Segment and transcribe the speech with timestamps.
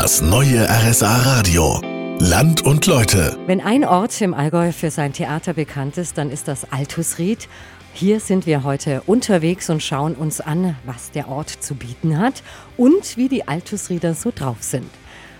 [0.00, 1.80] Das neue RSA Radio.
[2.20, 3.36] Land und Leute.
[3.46, 7.48] Wenn ein Ort im Allgäu für sein Theater bekannt ist, dann ist das Altusried.
[7.94, 12.44] Hier sind wir heute unterwegs und schauen uns an, was der Ort zu bieten hat
[12.76, 14.88] und wie die Altusrieder so drauf sind.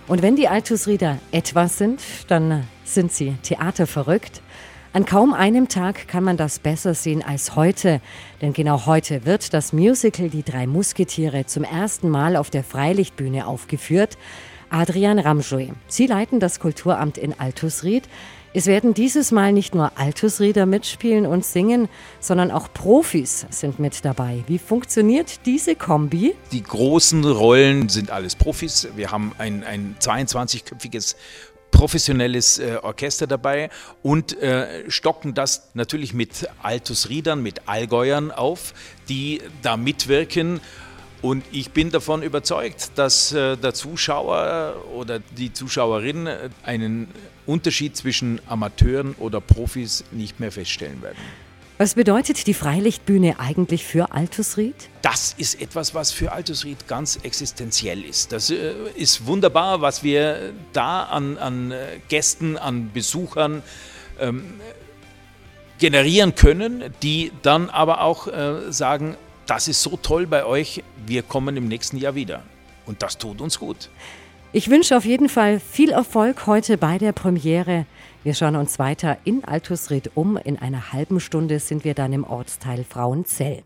[0.09, 4.41] Und wenn die Altusrieder etwas sind, dann sind sie theaterverrückt.
[4.91, 8.01] An kaum einem Tag kann man das besser sehen als heute,
[8.41, 13.45] denn genau heute wird das Musical Die drei Musketiere zum ersten Mal auf der Freilichtbühne
[13.45, 14.17] aufgeführt.
[14.71, 15.73] Adrian Ramjoy.
[15.87, 18.09] Sie leiten das Kulturamt in Altusried.
[18.51, 21.87] Es werden dieses Mal nicht nur Altusrieder mitspielen und singen,
[22.19, 24.43] sondern auch Profis sind mit dabei.
[24.47, 26.33] Wie funktioniert diese Kombi?
[26.51, 28.87] Die großen Rollen sind alles Profis.
[28.95, 31.15] Wir haben ein, ein 22-köpfiges
[31.79, 33.69] professionelles äh, Orchester dabei
[34.03, 38.73] und äh, stocken das natürlich mit Altusriedern, mit Allgäuern auf,
[39.07, 40.59] die da mitwirken.
[41.21, 47.07] Und ich bin davon überzeugt, dass äh, der Zuschauer oder die Zuschauerin äh, einen
[47.45, 51.48] Unterschied zwischen Amateuren oder Profis nicht mehr feststellen werden.
[51.81, 54.75] Was bedeutet die Freilichtbühne eigentlich für Altusried?
[55.01, 58.33] Das ist etwas, was für Altusried ganz existenziell ist.
[58.33, 63.63] Das äh, ist wunderbar, was wir da an, an äh, Gästen, an Besuchern
[64.19, 64.59] ähm,
[65.77, 71.23] generieren können, die dann aber auch äh, sagen, das ist so toll bei euch, wir
[71.23, 72.43] kommen im nächsten Jahr wieder.
[72.87, 73.89] Und das tut uns gut.
[74.51, 77.85] Ich wünsche auf jeden Fall viel Erfolg heute bei der Premiere.
[78.23, 80.37] Wir schauen uns weiter in Altusried um.
[80.37, 83.63] In einer halben Stunde sind wir dann im Ortsteil Frauenzell.